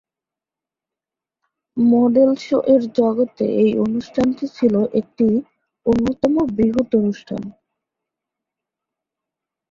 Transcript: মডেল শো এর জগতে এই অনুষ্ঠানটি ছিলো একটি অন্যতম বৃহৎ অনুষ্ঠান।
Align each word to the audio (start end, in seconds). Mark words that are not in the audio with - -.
মডেল 1.77 2.31
শো 2.43 2.57
এর 2.73 2.83
জগতে 2.97 3.45
এই 3.63 3.71
অনুষ্ঠানটি 3.85 4.45
ছিলো 4.57 4.81
একটি 4.99 5.27
অন্যতম 5.85 6.33
বৃহৎ 6.55 6.89
অনুষ্ঠান। 6.95 7.41